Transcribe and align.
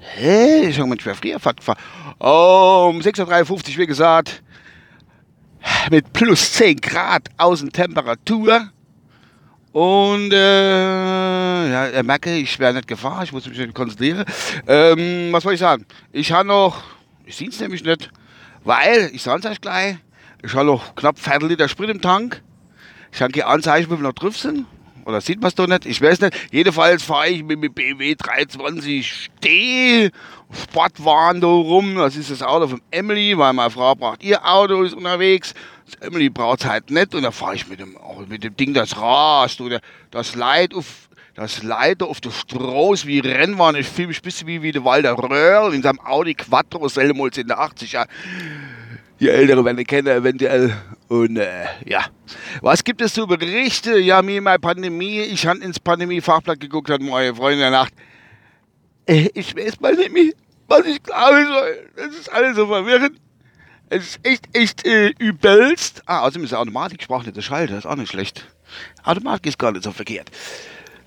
Hä? 0.00 0.70
Ich 0.70 0.80
habe 0.80 0.88
manchmal 0.88 1.14
früher 1.14 1.34
gefahren. 1.34 1.54
Um 2.18 2.98
6.53 2.98 3.50
Uhr, 3.52 3.60
wie 3.76 3.86
gesagt, 3.86 4.42
mit 5.90 6.12
plus 6.12 6.52
10 6.52 6.76
Grad 6.80 7.28
Außentemperatur. 7.38 8.70
Und 9.72 10.32
äh, 10.32 11.70
ja, 11.70 11.86
er 11.86 12.02
merke, 12.02 12.36
ich 12.36 12.58
wäre 12.58 12.74
nicht 12.74 12.88
gefahren, 12.88 13.22
ich 13.22 13.32
muss 13.32 13.46
mich 13.46 13.74
konzentrieren. 13.74 14.24
Ähm, 14.66 15.28
was 15.30 15.44
soll 15.44 15.54
ich 15.54 15.60
sagen? 15.60 15.86
Ich 16.12 16.32
habe 16.32 16.48
noch, 16.48 16.82
ich 17.24 17.36
sehe 17.36 17.48
es 17.48 17.60
nämlich 17.60 17.84
nicht, 17.84 18.10
weil, 18.64 19.10
ich 19.12 19.22
sage 19.22 19.40
es 19.40 19.50
euch 19.50 19.60
gleich, 19.60 19.96
ich 20.42 20.54
habe 20.54 20.66
noch 20.66 20.94
knapp 20.96 21.18
Viertel 21.18 21.48
Liter 21.48 21.68
Sprit 21.68 21.90
im 21.90 22.00
Tank. 22.00 22.42
Ich 23.12 23.22
habe 23.22 23.32
keine 23.32 23.46
Anzeichen, 23.46 23.90
wie 23.90 23.96
wir 23.96 24.02
noch 24.02 24.12
drauf 24.12 24.36
sind. 24.36 24.66
Oder 25.04 25.20
sieht 25.20 25.40
man 25.40 25.48
es 25.48 25.54
doch 25.54 25.66
nicht? 25.66 25.86
Ich 25.86 26.00
weiß 26.00 26.20
nicht. 26.20 26.36
Jedenfalls 26.52 27.02
fahre 27.02 27.28
ich 27.28 27.42
mit 27.42 27.62
dem 27.62 27.72
BMW 27.72 28.14
320 28.14 29.12
Steh, 29.12 30.10
Sportwagen 30.52 31.40
da 31.40 31.46
rum. 31.46 31.96
Das 31.96 32.16
ist 32.16 32.30
das 32.30 32.42
Auto 32.42 32.68
von 32.68 32.82
Emily, 32.90 33.36
weil 33.36 33.52
meine 33.52 33.70
Frau 33.70 33.94
braucht 33.94 34.22
ihr 34.22 34.44
Auto, 34.46 34.82
ist 34.82 34.94
unterwegs. 34.94 35.54
Das 35.86 36.06
Emily 36.06 36.30
braucht 36.30 36.60
es 36.60 36.66
halt 36.66 36.90
nicht. 36.90 37.14
Und 37.14 37.22
dann 37.22 37.32
fahre 37.32 37.54
ich 37.54 37.68
mit 37.68 37.80
dem, 37.80 37.96
mit 38.28 38.44
dem 38.44 38.56
Ding, 38.56 38.74
das 38.74 38.96
rast. 39.00 39.60
Oder 39.60 39.80
das 40.10 40.34
Leid 40.34 40.74
auf, 40.74 41.08
das 41.34 41.62
Leiter 41.62 42.06
auf 42.06 42.20
der 42.20 42.30
Straße 42.30 43.06
wie 43.06 43.20
Rennbahn. 43.20 43.76
Ich 43.76 43.88
fühle 43.88 44.08
mich 44.08 44.18
ein 44.18 44.22
bisschen 44.22 44.46
wie, 44.46 44.62
wie 44.62 44.72
der 44.72 44.84
Walter 44.84 45.12
Röhrl 45.12 45.74
in 45.74 45.82
seinem 45.82 46.00
Audi 46.00 46.34
Quattro, 46.34 46.88
Selmholz 46.88 47.38
in 47.38 47.48
der 47.48 47.58
80er. 47.58 48.06
Die 49.20 49.28
Ältere 49.28 49.64
werden 49.64 49.84
kennen 49.84 50.08
eventuell. 50.08 50.74
Und 51.08 51.36
äh, 51.36 51.66
ja, 51.84 52.06
was 52.60 52.84
gibt 52.84 53.00
es 53.00 53.14
zu 53.14 53.26
Berichte? 53.26 53.98
Ja, 53.98 54.22
mir 54.22 54.40
meine 54.42 54.58
Pandemie. 54.58 55.20
Ich 55.20 55.46
habe 55.46 55.60
ins 55.60 55.80
Pandemie-Fachblatt 55.80 56.60
geguckt, 56.60 56.90
hat 56.90 57.00
meine 57.00 57.34
Freundin 57.34 57.58
in 57.58 57.60
der 57.60 57.70
Nacht. 57.70 57.92
Äh, 59.06 59.28
ich 59.34 59.56
weiß 59.56 59.80
mal 59.80 59.94
nicht 59.94 60.36
was 60.70 60.86
ich 60.86 61.02
glauben 61.02 61.46
soll. 61.46 61.88
Das 61.96 62.14
ist 62.14 62.32
alles 62.32 62.56
so 62.56 62.66
verwirrend. 62.66 63.20
Es 63.90 64.04
ist 64.04 64.20
echt, 64.22 64.48
echt 64.52 64.86
äh, 64.86 65.08
übelst. 65.18 66.02
Ah, 66.06 66.20
außerdem 66.20 66.44
ist 66.44 66.50
der 66.50 66.60
Automatik 66.60 67.02
sprachlich 67.02 67.34
der 67.34 67.42
Schalter, 67.42 67.76
ist 67.76 67.86
auch 67.86 67.96
nicht 67.96 68.10
schlecht. 68.10 68.46
Automatik 69.02 69.46
ist 69.46 69.58
gar 69.58 69.72
nicht 69.72 69.82
so 69.82 69.90
verkehrt. 69.90 70.30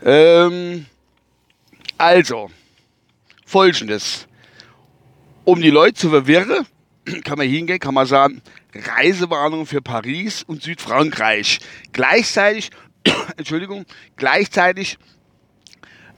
Ähm, 0.03 0.85
also, 1.97 2.51
folgendes. 3.45 4.27
Um 5.45 5.61
die 5.61 5.69
Leute 5.69 5.94
zu 5.94 6.09
verwirren, 6.09 6.67
kann 7.23 7.38
man 7.38 7.47
hingehen, 7.47 7.79
kann 7.79 7.94
man 7.94 8.05
sagen, 8.05 8.41
Reisewarnung 8.75 9.66
für 9.66 9.81
Paris 9.81 10.43
und 10.43 10.63
Südfrankreich. 10.63 11.59
Gleichzeitig, 11.91 12.71
Entschuldigung, 13.38 13.85
gleichzeitig, 14.16 14.97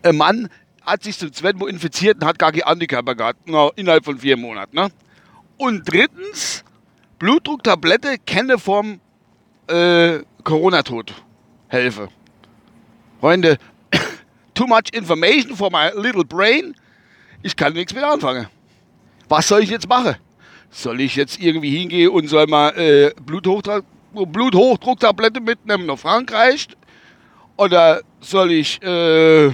ein 0.03 0.17
Mann 0.17 0.49
hat 0.85 1.03
sich 1.03 1.17
zum 1.17 1.33
zweiten 1.33 1.59
Mal 1.59 1.69
infiziert 1.69 2.17
und 2.17 2.25
hat 2.25 2.39
gar 2.39 2.51
keine 2.51 2.67
Antikörper 2.67 3.15
gehabt, 3.15 3.39
na, 3.45 3.69
innerhalb 3.75 4.05
von 4.05 4.19
vier 4.19 4.37
Monaten. 4.37 4.75
Ne? 4.75 4.89
Und 5.57 5.83
drittens, 5.91 6.63
Blutdrucktablette 7.17 8.17
kenne 8.19 8.59
vom 8.59 8.99
äh, 9.67 10.19
Corona-Tod 10.43 11.13
helfe. 11.69 12.09
Freunde, 13.19 13.57
too 14.53 14.67
much 14.67 14.93
information 14.93 15.55
for 15.55 15.71
my 15.71 15.89
little 15.95 16.25
brain. 16.25 16.75
Ich 17.41 17.55
kann 17.55 17.73
nichts 17.73 17.93
mehr 17.93 18.07
anfangen. 18.07 18.47
Was 19.27 19.47
soll 19.47 19.63
ich 19.63 19.69
jetzt 19.69 19.89
machen? 19.89 20.15
Soll 20.75 20.99
ich 20.99 21.15
jetzt 21.15 21.39
irgendwie 21.39 21.69
hingehen 21.69 22.09
und 22.09 22.27
soll 22.27 22.47
mal 22.47 22.77
äh, 22.77 23.13
Bluthochdruck, 23.25 23.85
Bluthochdrucktablette 24.13 25.39
mitnehmen 25.39 25.85
nach 25.85 25.97
Frankreich? 25.97 26.67
Oder 27.55 28.01
soll 28.19 28.51
ich, 28.51 28.83
äh, 28.83 29.53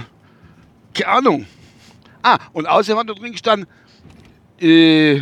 keine 0.92 1.06
Ahnung. 1.06 1.46
Ah, 2.24 2.38
und 2.52 2.66
außerdem 2.66 2.98
hat 2.98 3.08
da 3.08 3.14
drin 3.14 3.30
gestanden, 3.30 3.68
äh, 4.60 5.20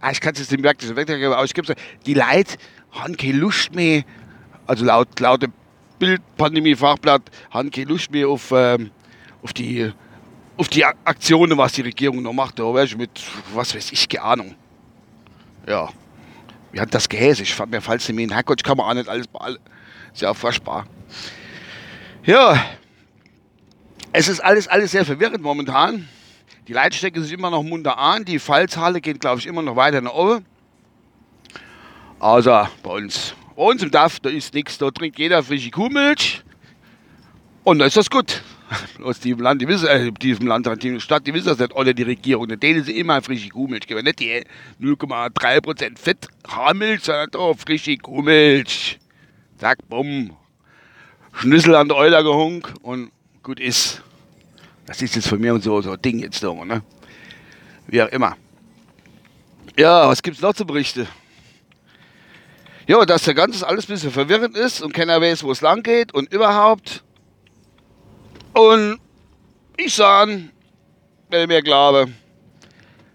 ah, 0.00 0.12
ich 0.12 0.20
kann 0.20 0.32
es 0.34 0.38
jetzt 0.38 0.52
nicht 0.52 0.62
merken, 0.62 0.94
das 0.94 1.44
ich 1.44 1.54
gebe 1.54 1.74
die 2.06 2.14
Leute 2.14 2.56
haben 2.92 3.16
keine 3.16 3.32
Lust 3.32 3.74
mehr, 3.74 4.04
also 4.68 4.84
laut, 4.84 5.18
laut 5.18 5.42
dem 5.42 5.52
Bildpandemie-Fachblatt, 5.98 7.22
haben 7.50 7.72
keine 7.72 7.86
Lust 7.86 8.12
mehr 8.12 8.28
auf, 8.28 8.52
ähm, 8.54 8.92
auf 9.42 9.52
die 9.52 9.92
auf 10.56 10.68
die 10.68 10.84
Aktionen, 10.84 11.58
was 11.58 11.72
die 11.72 11.80
Regierung 11.80 12.22
noch 12.22 12.32
macht, 12.32 12.60
da 12.60 12.72
mit, 12.96 13.10
was 13.52 13.74
weiß 13.74 13.90
ich, 13.90 14.08
keine 14.08 14.22
Ahnung. 14.22 14.54
Ja. 15.66 15.88
Wie 16.72 16.80
hat 16.80 16.94
das 16.94 17.08
Gehäse? 17.08 17.42
Ich 17.42 17.54
fand 17.54 17.70
mir 17.70 17.80
falls 17.80 18.08
in 18.08 18.30
Herrgott, 18.30 18.64
kann 18.64 18.76
man 18.76 18.86
auch 18.86 18.94
nicht 18.94 19.08
alles 19.08 19.28
ja 20.14 20.30
auch 20.30 20.36
furchtbar. 20.36 20.86
Ja. 22.24 22.64
Es 24.12 24.28
ist 24.28 24.40
alles, 24.40 24.68
alles 24.68 24.90
sehr 24.90 25.04
verwirrend 25.04 25.42
momentan. 25.42 26.08
Die 26.68 26.72
Leitstrecke 26.72 27.20
ist 27.20 27.32
immer 27.32 27.50
noch 27.50 27.62
munter 27.62 27.98
an. 27.98 28.24
Die 28.24 28.38
Fallzahlen 28.38 29.00
gehen, 29.00 29.18
glaube 29.18 29.40
ich, 29.40 29.46
immer 29.46 29.62
noch 29.62 29.76
weiter 29.76 30.00
nach 30.00 30.12
oben. 30.12 30.44
Also 32.20 32.66
bei 32.82 32.90
uns. 32.90 33.34
Bei 33.56 33.62
uns 33.62 33.82
im 33.82 33.90
Dorf, 33.90 34.20
da 34.20 34.30
ist 34.30 34.54
nichts. 34.54 34.78
Da 34.78 34.90
trinkt 34.90 35.18
jeder 35.18 35.42
frische 35.42 35.70
Kuhmilch. 35.70 36.42
Und 37.64 37.78
da 37.78 37.86
ist 37.86 37.96
das 37.96 38.10
gut 38.10 38.42
aus 39.02 39.20
diesem 39.20 39.40
Land, 39.40 39.62
die 39.62 39.68
wissen, 39.68 39.88
äh, 39.88 40.12
diesem 40.12 40.46
Land, 40.46 40.68
die 40.82 41.00
Stadt, 41.00 41.26
die 41.26 41.34
wissen 41.34 41.48
das 41.48 41.58
nicht, 41.58 41.74
oder 41.74 41.94
die 41.94 42.02
Regierung, 42.02 42.48
denen 42.48 42.84
sie 42.84 42.98
immer 42.98 43.22
frische 43.22 43.48
Kuhmilch 43.48 43.86
geben, 43.86 44.04
nicht 44.04 44.20
die 44.20 44.42
0,3% 44.80 45.98
Fett 45.98 46.28
Haarmilch, 46.46 47.04
sondern 47.04 47.30
doch 47.30 47.54
frische 47.56 47.96
Kuhmilch. 47.96 48.98
Zack, 49.58 49.78
bumm. 49.88 50.36
Schlüssel 51.32 51.74
an 51.74 51.88
der 51.88 51.96
Euler 51.96 52.22
gehunk 52.22 52.74
und 52.82 53.10
gut 53.42 53.58
ist. 53.58 54.02
Das 54.86 55.00
ist 55.00 55.14
jetzt 55.14 55.28
von 55.28 55.40
mir 55.40 55.54
und 55.54 55.62
so, 55.62 55.80
so 55.80 55.92
ein 55.92 56.02
Ding 56.02 56.18
jetzt 56.18 56.42
da, 56.42 56.52
ne? 56.52 56.82
Wie 57.86 58.02
auch 58.02 58.08
immer. 58.08 58.36
Ja, 59.78 60.08
was 60.08 60.22
gibt's 60.22 60.42
noch 60.42 60.54
zu 60.54 60.66
berichten? 60.66 61.06
Ja, 62.86 63.04
dass 63.06 63.22
der 63.22 63.34
ganze 63.34 63.66
alles 63.66 63.88
ein 63.88 63.92
bisschen 63.92 64.10
verwirrend 64.10 64.56
ist 64.56 64.82
und 64.82 64.92
keiner 64.92 65.20
weiß, 65.20 65.44
wo 65.44 65.52
es 65.52 65.60
lang 65.60 65.82
geht 65.82 66.12
und 66.12 66.32
überhaupt. 66.32 67.04
Und 68.52 69.00
ich 69.76 69.94
sage, 69.94 70.50
wenn 71.30 71.42
ich 71.42 71.48
mir 71.48 71.62
glaube, 71.62 72.08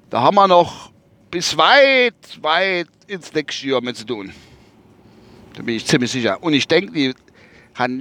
da 0.09 0.22
haben 0.22 0.36
wir 0.36 0.48
noch 0.48 0.92
bis 1.30 1.56
weit, 1.58 2.16
weit 2.42 2.88
ins 3.08 3.34
nächste 3.34 3.68
Jahr 3.68 3.81
mit 3.81 3.98
zu 3.98 4.06
tun. 4.06 4.34
Da 5.53 5.62
bin 5.64 5.75
ich 5.75 5.86
ziemlich 5.86 6.12
sicher. 6.12 6.42
Und 6.42 6.53
ich 6.53 6.68
denke, 6.68 6.92
die 6.94 7.14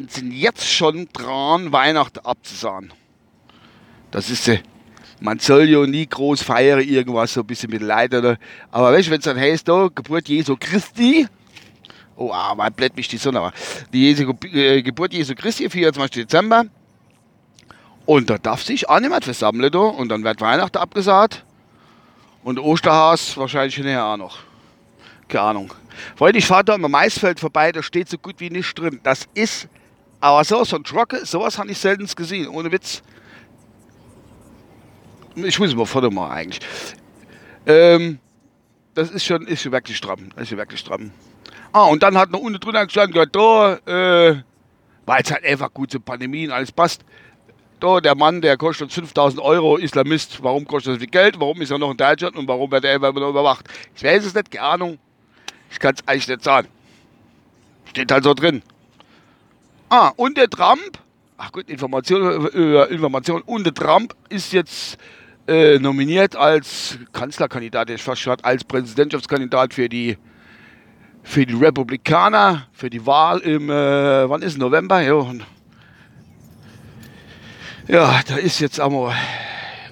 sind 0.09 0.33
jetzt 0.33 0.67
schon 0.67 1.09
dran, 1.13 1.73
Weihnachten 1.73 2.21
abzusagen. 2.21 2.93
Das 4.11 4.31
ist, 4.31 4.49
äh, 4.49 4.61
man 5.21 5.39
soll 5.39 5.69
ja 5.69 5.87
nie 5.87 6.07
groß 6.07 6.43
feiern, 6.43 6.81
irgendwas 6.81 7.35
so 7.35 7.41
ein 7.41 7.47
bisschen 7.47 7.71
mit 7.71 7.83
Leid 7.83 8.15
oder. 8.15 8.39
Aber 8.71 8.93
weißt 8.93 9.09
du, 9.09 9.13
wenn 9.13 9.19
es 9.19 9.25
dann 9.25 9.39
heißt, 9.39 9.69
da, 9.69 9.89
Geburt 9.95 10.29
Jesu 10.29 10.57
Christi, 10.59 11.27
oh, 12.17 12.31
ah, 12.33 12.55
man 12.55 12.73
blätt 12.73 12.97
mich 12.97 13.09
die 13.09 13.19
Sonne, 13.19 13.41
aber 13.41 13.53
die 13.93 14.05
Jesu, 14.05 14.33
äh, 14.53 14.83
Geburt 14.83 15.13
Jesu 15.13 15.35
Christi, 15.35 15.69
24. 15.69 16.25
Dezember, 16.25 16.65
und 18.06 18.31
da 18.31 18.39
darf 18.39 18.62
sich 18.62 18.89
auch 18.89 19.00
niemand 19.00 19.25
versammeln 19.25 19.71
da. 19.71 19.81
Und 19.81 20.09
dann 20.09 20.22
wird 20.25 20.41
Weihnachten 20.41 20.78
abgesagt. 20.78 21.44
Und 22.44 22.61
Osterhaus 22.61 23.37
wahrscheinlich 23.37 23.75
hinterher 23.75 24.05
auch 24.05 24.17
noch. 24.17 24.38
Keine 25.29 25.43
Ahnung. 25.43 25.75
Freunde, 26.14 26.38
ich 26.38 26.47
fahre 26.47 26.64
da 26.64 26.75
am 26.75 26.82
Maisfeld 26.82 27.41
vorbei, 27.41 27.73
da 27.73 27.82
steht 27.82 28.08
so 28.08 28.17
gut 28.17 28.37
wie 28.38 28.49
nichts 28.49 28.75
drin. 28.75 29.00
Das 29.03 29.26
ist 29.35 29.69
aber 30.20 30.44
so, 30.44 30.62
so 30.62 30.76
ein 30.76 30.85
Trocke, 30.85 31.26
sowas 31.26 31.58
habe 31.58 31.70
ich 31.70 31.79
selten 31.79 32.06
gesehen, 32.06 32.49
ohne 32.49 32.70
Witz. 32.70 33.03
Ich 35.35 35.58
muss 35.58 35.75
mal 35.75 35.85
Foto 35.85 36.11
machen 36.11 36.31
eigentlich. 36.31 36.61
Ähm, 37.67 38.20
das 38.94 39.11
ist 39.11 39.25
schon, 39.25 39.47
ist 39.49 39.62
schon 39.62 39.73
wirklich 39.73 39.97
stramm. 39.97 40.29
Ist 40.37 40.50
schon 40.50 40.58
wirklich 40.58 40.81
stramm. 40.81 41.11
Ah, 41.73 41.85
und 41.87 42.03
dann 42.03 42.17
hat 42.17 42.31
noch 42.31 42.38
unten 42.38 42.61
drunter 42.61 42.87
gestanden, 42.87 43.29
da, 43.32 43.75
äh, 43.75 44.43
weil 45.05 45.23
es 45.23 45.31
halt 45.32 45.44
einfach 45.44 45.75
gut 45.75 45.91
zur 45.91 46.03
Pandemie 46.03 46.47
und 46.47 46.53
alles 46.53 46.70
passt 46.70 47.05
da, 47.81 48.00
der 48.00 48.14
Mann, 48.14 48.40
der 48.40 48.56
kostet 48.56 48.93
5000 48.93 49.40
Euro, 49.40 49.76
Islamist, 49.76 50.43
warum 50.43 50.67
kostet 50.67 50.94
so 50.94 50.99
viel 50.99 51.08
Geld, 51.08 51.38
warum 51.38 51.61
ist 51.61 51.70
er 51.70 51.78
noch 51.78 51.90
in 51.90 51.96
Deutschland 51.96 52.37
und 52.37 52.49
warum 52.49 52.70
wird 52.70 52.84
er 52.84 52.94
immer 52.94 53.08
überwacht? 53.08 53.67
Ich 53.94 54.02
weiß 54.02 54.25
es 54.25 54.34
nicht, 54.34 54.50
keine 54.50 54.64
Ahnung. 54.64 54.99
Ich 55.70 55.78
kann 55.78 55.94
es 55.94 56.06
eigentlich 56.06 56.28
nicht 56.28 56.44
sagen. 56.44 56.69
Steht 57.87 58.11
halt 58.11 58.25
so 58.25 58.34
drin. 58.34 58.62
Ah, 59.88 60.12
und 60.17 60.37
der 60.37 60.49
Trump, 60.49 60.99
ach 61.37 61.52
gut, 61.52 61.69
Information, 61.69 62.49
äh, 62.55 62.84
Information, 62.84 63.43
und 63.43 63.64
der 63.64 63.75
Trump 63.75 64.14
ist 64.29 64.52
jetzt 64.52 64.99
äh, 65.46 65.79
nominiert 65.79 66.34
als 66.34 66.99
Kanzlerkandidat, 67.12 67.90
ich 67.90 68.02
fast 68.02 68.22
schon 68.22 68.37
als 68.43 68.64
Präsidentschaftskandidat 68.64 69.75
für 69.75 69.88
die 69.88 70.17
für 71.26 71.44
die 71.44 71.55
Republikaner, 71.55 72.69
für 72.72 72.88
die 72.88 73.05
Wahl 73.05 73.40
im, 73.40 73.69
äh, 73.69 74.31
wann 74.31 74.43
ist 74.43 74.58
November? 74.58 74.99
Und, 75.17 75.44
ja, 77.88 78.21
da 78.27 78.37
ist 78.37 78.61
jetzt 78.61 78.81
einmal, 78.81 79.15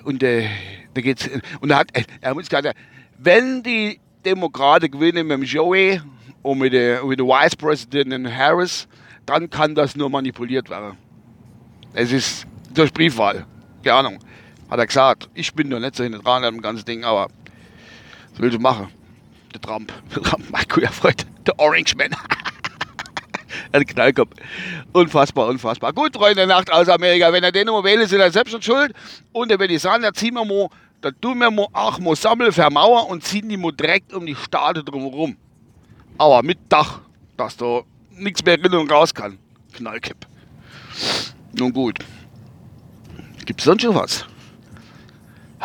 und 0.05 0.23
äh, 0.23 0.49
da 0.95 1.01
geht's, 1.01 1.29
und 1.61 1.69
da 1.69 1.79
hat, 1.79 1.89
er 2.21 2.35
muss 2.35 2.49
gerade, 2.49 2.73
wenn 3.19 3.63
die 3.63 4.01
Demokraten 4.25 4.91
gewinnen 4.91 5.27
mit 5.27 5.39
dem 5.39 5.45
Joey 5.45 6.01
und 6.43 6.59
mit 6.59 6.73
der, 6.73 7.05
mit 7.05 7.19
der 7.19 7.27
Vice 7.27 7.57
Presidentin 7.57 8.35
Harris, 8.35 8.89
dann 9.27 9.49
kann 9.49 9.75
das 9.75 9.97
nur 9.97 10.11
manipuliert 10.11 10.69
werden. 10.71 10.97
Es 11.95 12.13
ist 12.13 12.47
durch 12.73 12.93
Briefwahl. 12.93 13.47
Keine 13.83 13.97
Ahnung. 13.97 14.19
Hat 14.69 14.79
er 14.79 14.87
gesagt. 14.87 15.29
Ich 15.35 15.55
bin 15.55 15.69
noch 15.69 15.79
nicht 15.79 15.95
so 15.95 16.03
hinten 16.03 16.23
dran 16.23 16.45
an 16.45 16.55
dem 16.55 16.63
ganzen 16.63 16.85
Ding, 16.85 17.05
aber 17.05 17.29
was 18.33 18.41
will 18.41 18.53
ich 18.53 18.59
machen? 18.59 18.89
Der 19.53 19.61
Trump. 19.61 19.93
Der 20.15 20.23
Trump, 20.31 20.51
mein 20.51 20.65
guter 20.69 20.93
Freund. 20.93 21.27
Der 21.47 21.59
Orange 21.59 21.95
Man. 21.97 22.11
ein 23.75 23.87
Knallkopf. 23.87 24.31
Unfassbar, 24.93 25.49
unfassbar. 25.49 25.93
Gut, 25.93 26.15
Freunde 26.15 26.47
Nacht 26.47 26.73
aus 26.73 26.89
Amerika. 26.89 27.33
Wenn 27.33 27.45
er 27.45 27.53
den 27.53 27.67
noch 27.67 27.83
wählt, 27.83 28.01
ist 28.01 28.13
er 28.13 28.31
selbst 28.31 28.53
schon 28.53 28.63
schuld. 28.63 28.93
Und 29.33 29.51
dann 29.51 29.59
würde 29.59 29.75
ich 29.75 29.83
sagen, 29.83 30.03
da 30.03 30.13
ziehen 30.13 30.35
wir 30.35 30.45
mal, 30.45 30.69
da 31.01 31.11
tun 31.11 31.39
wir 31.39 31.51
mal 31.51 31.67
auch 31.73 31.99
mal 31.99 32.17
sammeln, 32.17 32.53
vermauern 32.53 33.07
und 33.07 33.25
ziehen 33.25 33.49
die 33.49 33.57
mal 33.57 33.73
direkt 33.73 34.13
um 34.13 34.25
die 34.25 34.37
Stade 34.37 34.85
drumherum. 34.85 35.37
Aber 36.17 36.43
mit 36.43 36.59
Dach, 36.69 37.01
dass 37.37 37.57
da 37.57 37.83
nichts 38.11 38.45
mehr 38.45 38.63
rein 38.63 38.75
und 38.75 38.91
raus 38.91 39.13
kann. 39.13 39.39
Knallkipp. 39.73 40.27
Nun 41.53 41.73
gut. 41.73 41.99
Gibt 43.45 43.61
es 43.61 43.65
sonst 43.65 43.83
schon 43.83 43.95
was? 43.95 44.25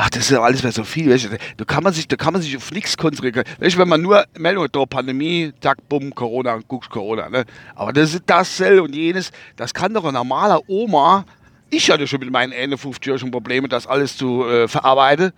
Ach, 0.02 0.10
das 0.10 0.22
ist 0.22 0.30
ja 0.30 0.42
alles 0.42 0.64
mehr 0.64 0.72
so 0.72 0.86
viel. 0.86 1.12
Weißt 1.12 1.26
du, 1.26 1.38
da, 1.58 1.66
kann 1.66 1.84
man 1.84 1.92
sich, 1.92 2.08
da 2.08 2.16
kann 2.16 2.32
man 2.32 2.42
sich 2.42 2.56
auf 2.56 2.72
nichts 2.72 2.96
konzentrieren. 2.96 3.44
Weißt 3.60 3.76
du, 3.76 3.80
wenn 3.80 3.90
man 3.90 4.02
nur 4.02 4.26
Meldung 4.38 4.66
da 4.72 4.86
Pandemie, 4.86 5.52
zack, 5.60 5.90
bumm, 5.90 6.16
Corona, 6.16 6.58
guckst 6.70 6.90
Corona. 6.90 7.28
Ne? 7.28 7.44
Aber 7.76 7.92
das 7.92 8.14
ist 8.14 8.24
das 8.26 8.62
und 8.62 8.96
jenes. 8.96 9.34
Das 9.58 9.74
kann 9.74 9.94
doch 9.94 10.06
ein 10.06 10.14
normaler 10.14 10.62
Oma. 10.70 11.26
Ich 11.70 11.92
hatte 11.92 12.08
schon 12.08 12.22
mit 12.22 12.32
meinen 12.32 12.54
51 12.54 13.06
Jahren 13.08 13.20
schon 13.20 13.30
Probleme, 13.30 13.68
das 13.68 13.88
alles 13.88 14.16
zu 14.16 14.46
äh, 14.46 14.70
verarbeiten. 14.70 15.34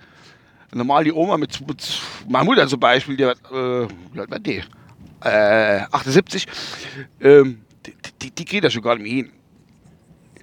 Normal 0.72 1.06
die 1.06 1.12
Oma 1.12 1.38
mit, 1.38 1.68
mit 1.68 2.00
meine 2.30 2.46
Mutter 2.46 2.68
zum 2.68 2.80
Beispiel, 2.80 3.18
die 3.18 3.26
hat, 3.26 3.40
äh, 3.52 4.40
die? 4.42 4.62
Äh, 5.24 5.86
78. 5.92 6.46
Ähm, 7.20 7.62
die, 7.84 7.96
die, 8.22 8.30
die 8.30 8.46
geht 8.46 8.64
da 8.64 8.70
schon 8.70 8.84
gar 8.84 8.94
nicht 8.94 9.04
mehr 9.06 9.24
hin. 9.24 9.32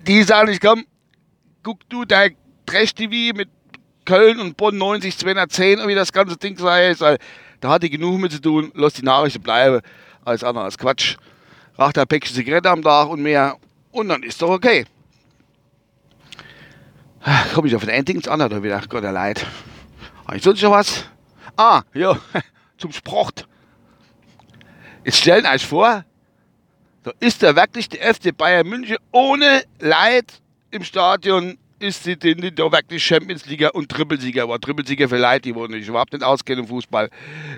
Die 0.08 0.24
sagen, 0.24 0.50
ich 0.50 0.60
komm, 0.60 0.86
guck 1.62 1.88
du 1.88 2.04
dein 2.04 2.34
Trash-TV 2.66 3.36
mit 3.36 3.48
Köln 4.08 4.40
und 4.40 4.56
Bonn 4.56 4.78
90, 4.78 5.18
210 5.18 5.80
und 5.80 5.88
wie 5.88 5.94
das 5.94 6.14
ganze 6.14 6.38
Ding 6.38 6.56
sei. 6.56 6.94
Da 7.60 7.68
hatte 7.68 7.84
ich 7.84 7.92
genug 7.92 8.18
mit 8.18 8.32
zu 8.32 8.40
tun, 8.40 8.72
lass 8.74 8.94
die 8.94 9.02
Nachrichten 9.02 9.42
bleiben. 9.42 9.82
Alles 10.24 10.42
andere 10.42 10.64
als 10.64 10.78
Quatsch. 10.78 11.18
Raucht 11.78 11.98
ein 11.98 12.06
Päckchen 12.06 12.34
Zigarette 12.34 12.70
am 12.70 12.80
Tag 12.80 13.10
und 13.10 13.20
mehr. 13.20 13.58
Und 13.90 14.08
dann 14.08 14.22
ist 14.22 14.40
doch 14.40 14.48
okay. 14.48 14.86
Komme 17.52 17.68
ich 17.68 17.76
auf 17.76 17.82
den 17.84 17.90
Endings 17.90 18.26
an 18.28 18.40
oder 18.40 18.62
wieder? 18.62 18.80
Gott, 18.88 19.04
der 19.04 19.12
Leid. 19.12 19.44
Habe 20.26 20.38
ich 20.38 20.42
sonst 20.42 20.62
noch 20.62 20.70
was? 20.70 21.04
Ah, 21.58 21.82
ja, 21.92 22.18
zum 22.78 22.92
Sport. 22.92 23.46
Jetzt 25.04 25.18
stellen 25.18 25.44
euch 25.44 25.66
vor, 25.66 26.02
da 27.02 27.12
ist 27.20 27.42
da 27.42 27.54
wirklich 27.54 27.90
der 27.90 28.14
FC 28.14 28.34
Bayern 28.34 28.66
München 28.66 28.96
ohne 29.12 29.64
Leid 29.80 30.40
im 30.70 30.82
Stadion 30.82 31.58
ist 31.80 32.04
sie 32.04 32.16
denn 32.16 32.54
da 32.54 32.72
wirklich 32.72 33.04
Champions 33.04 33.46
League 33.46 33.68
und 33.72 33.88
Trippelsieger, 33.88 34.44
aber 34.44 34.60
Trippelsieger 34.60 35.08
Leute, 35.08 35.42
die 35.42 35.54
wollen 35.54 35.72
sich 35.72 35.88
überhaupt 35.88 36.12
nicht 36.12 36.24
auskennen 36.24 36.64
im 36.64 36.68
Fußball. 36.68 37.10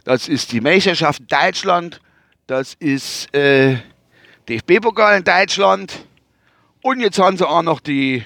Das 0.05 0.29
ist 0.29 0.53
die 0.53 0.61
Meisterschaft 0.61 1.23
Deutschland, 1.31 2.01
das 2.47 2.75
ist 2.75 3.35
äh, 3.35 3.79
DFB-Pokal 4.49 5.19
in 5.19 5.25
Deutschland 5.25 6.05
und 6.83 7.01
jetzt 7.01 7.19
haben 7.19 7.37
sie 7.37 7.49
auch 7.49 7.63
noch 7.63 7.81
die 7.81 8.25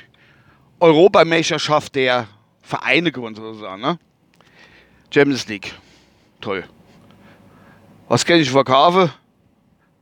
Europameisterschaft 0.81 1.95
der 1.95 2.29
Vereine 2.63 3.13
gewonnen, 3.13 3.35
sozusagen. 3.35 3.83
Ne? 3.83 3.99
Champions 5.13 5.47
League. 5.49 5.75
Toll. 6.41 6.65
Was 8.09 8.25
kann 8.25 8.39
ich 8.39 8.51
verkaufen? 8.51 9.11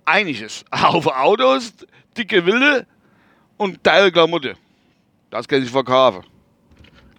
Einiges. 0.04 0.64
Auf 0.70 1.06
Autos, 1.06 1.72
dicke 2.16 2.44
Wilde 2.44 2.86
und 3.56 3.82
teure 3.84 4.10
Klamotte. 4.10 4.56
Das 5.32 5.48
kann 5.48 5.62
ich 5.62 5.70
verkaufen. 5.70 6.24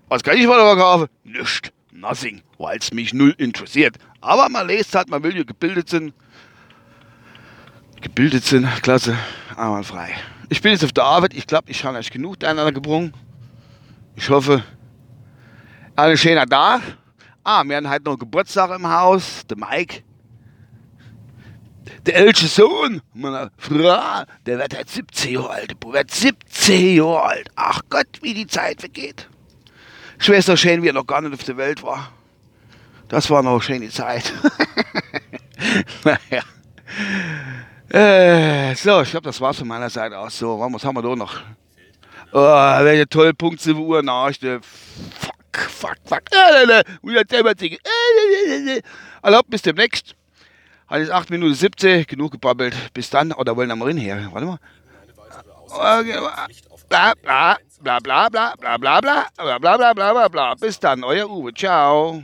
Was 0.07 0.21
kann 0.21 0.37
ich 0.37 0.45
verkaufen? 0.45 1.07
Nichts. 1.23 1.71
Nothing. 1.91 2.43
Weil 2.59 2.77
es 2.77 2.93
mich 2.93 3.11
null 3.11 3.33
interessiert. 3.39 3.97
Aber 4.21 4.49
man 4.49 4.67
lest 4.67 4.93
halt, 4.93 5.09
man 5.09 5.23
will 5.23 5.35
ja 5.35 5.43
gebildet 5.43 5.89
sind. 5.89 6.13
Gebildet 8.01 8.43
sind, 8.43 8.67
klasse, 8.83 9.17
einwandfrei. 9.57 10.11
Ich 10.49 10.61
bin 10.61 10.73
jetzt 10.73 10.83
auf 10.83 10.91
der 10.91 11.05
Arbeit. 11.05 11.33
Ich 11.33 11.47
glaube, 11.47 11.71
ich 11.71 11.83
habe 11.83 11.97
euch 11.97 12.11
genug 12.11 12.43
einander 12.43 12.71
gebrungen. 12.71 13.13
Ich 14.15 14.29
hoffe, 14.29 14.63
alle 15.95 16.15
schöner 16.15 16.45
da. 16.45 16.81
Ah, 17.43 17.63
wir 17.63 17.77
haben 17.77 17.89
halt 17.89 18.05
noch 18.05 18.19
Geburtstag 18.19 18.69
im 18.75 18.87
Haus. 18.87 19.41
Der 19.47 19.57
Mike 19.57 20.03
der 22.05 22.15
älteste 22.15 22.47
Sohn 22.47 23.01
meiner 23.13 23.51
Frau, 23.57 24.23
der 24.45 24.59
wird 24.59 24.75
halt 24.75 24.89
17 24.89 25.33
Jahre 25.33 25.49
alt. 25.49 25.71
Der 25.83 25.93
wird 25.93 26.11
17 26.11 26.95
Jahre 26.97 27.21
alt. 27.23 27.49
Ach 27.55 27.81
Gott, 27.89 28.07
wie 28.21 28.33
die 28.33 28.47
Zeit 28.47 28.79
vergeht. 28.79 29.27
Schwester 30.17 30.55
schön, 30.55 30.81
wie 30.83 30.89
er 30.89 30.93
noch 30.93 31.07
gar 31.07 31.21
nicht 31.21 31.33
auf 31.33 31.43
der 31.43 31.57
Welt 31.57 31.83
war. 31.83 32.11
Das 33.09 33.29
war 33.29 33.43
noch 33.43 33.51
eine 33.51 33.61
schöne 33.61 33.89
Zeit. 33.89 34.31
naja. 36.03 36.43
Äh, 37.89 38.75
so, 38.75 39.01
ich 39.01 39.11
glaube, 39.11 39.25
das 39.25 39.39
war's 39.39 39.57
von 39.57 39.67
meiner 39.67 39.89
Seite 39.89 40.17
aus. 40.17 40.37
So, 40.37 40.59
was 40.59 40.85
haben 40.85 40.95
wir 40.95 41.01
da 41.01 41.15
noch? 41.15 41.41
Oh, 42.31 42.39
welche 42.83 43.07
tolle 43.07 43.33
Punkte 43.33 43.61
zur 43.61 43.75
Uhr 43.77 44.01
Nachrichten. 44.01 44.61
Fuck, 45.19 45.69
fuck, 45.69 45.97
fuck. 46.05 46.23
Erlaubt, 49.21 49.49
bis 49.49 49.61
demnächst. 49.61 50.15
Alles 50.87 51.09
8 51.09 51.29
Minuten 51.29 51.53
17, 51.53 52.05
genug 52.07 52.31
gebabbelt. 52.31 52.75
Bis 52.93 53.09
dann. 53.09 53.31
Oder 53.31 53.55
wollen 53.55 53.69
wir 53.69 53.75
mal 53.75 53.93
her? 53.93 54.29
Warte 54.31 54.45
mal. 54.45 54.59
Bla 56.89 57.13
bla 57.21 57.57
bla 57.81 57.99
bla 57.99 58.29
bla 58.29 58.53
bla 58.55 58.77
bla 58.77 58.99
bla 59.37 59.57
bla 59.59 59.77
bla 59.77 59.93
bla 59.93 60.13
bla 60.13 60.27
bla. 60.27 60.55
Bis 60.55 60.79
dann, 60.79 61.03
euer 61.03 61.29
Uwe. 61.29 61.53
Ciao. 61.53 62.23